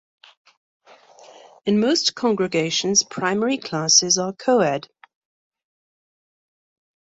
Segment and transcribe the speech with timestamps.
[1.67, 4.87] In most congregations Primary classes are co-ed.